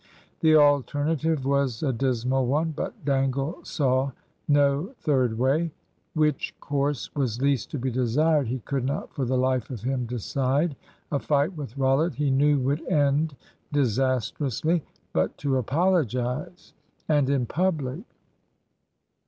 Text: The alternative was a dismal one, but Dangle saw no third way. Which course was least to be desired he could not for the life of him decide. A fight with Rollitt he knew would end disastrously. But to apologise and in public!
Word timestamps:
The 0.39 0.55
alternative 0.55 1.45
was 1.45 1.83
a 1.83 1.93
dismal 1.93 2.47
one, 2.47 2.71
but 2.75 3.05
Dangle 3.05 3.59
saw 3.63 4.13
no 4.47 4.95
third 4.97 5.37
way. 5.37 5.69
Which 6.15 6.55
course 6.59 7.13
was 7.13 7.39
least 7.39 7.69
to 7.69 7.77
be 7.77 7.91
desired 7.91 8.47
he 8.47 8.61
could 8.61 8.83
not 8.83 9.13
for 9.13 9.25
the 9.25 9.37
life 9.37 9.69
of 9.69 9.83
him 9.83 10.07
decide. 10.07 10.75
A 11.11 11.19
fight 11.19 11.55
with 11.55 11.77
Rollitt 11.77 12.15
he 12.15 12.31
knew 12.31 12.57
would 12.61 12.81
end 12.91 13.35
disastrously. 13.71 14.83
But 15.13 15.37
to 15.37 15.57
apologise 15.57 16.73
and 17.07 17.29
in 17.29 17.45
public! 17.45 18.01